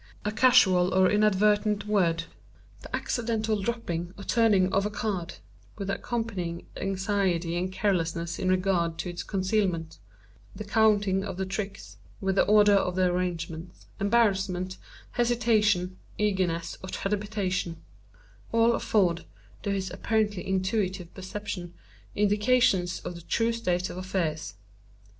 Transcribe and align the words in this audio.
A 0.25 0.31
casual 0.31 0.95
or 0.95 1.11
inadvertent 1.11 1.85
word; 1.85 2.23
the 2.81 2.95
accidental 2.95 3.61
dropping 3.61 4.15
or 4.17 4.23
turning 4.23 4.73
of 4.73 4.83
a 4.83 4.89
card, 4.89 5.35
with 5.77 5.89
the 5.89 5.95
accompanying 5.97 6.65
anxiety 6.77 7.55
or 7.55 7.67
carelessness 7.67 8.39
in 8.39 8.49
regard 8.49 8.97
to 8.97 9.11
its 9.11 9.21
concealment; 9.21 9.99
the 10.55 10.63
counting 10.63 11.23
of 11.23 11.37
the 11.37 11.45
tricks, 11.45 11.97
with 12.19 12.33
the 12.33 12.45
order 12.45 12.73
of 12.73 12.95
their 12.95 13.13
arrangement; 13.15 13.73
embarrassment, 13.99 14.79
hesitation, 15.11 15.97
eagerness 16.17 16.79
or 16.83 16.89
trepidation—all 16.89 18.73
afford, 18.73 19.23
to 19.61 19.69
his 19.69 19.91
apparently 19.91 20.43
intuitive 20.47 21.13
perception, 21.13 21.75
indications 22.15 23.01
of 23.01 23.13
the 23.13 23.21
true 23.21 23.53
state 23.53 23.87
of 23.91 23.97
affairs. 23.97 24.55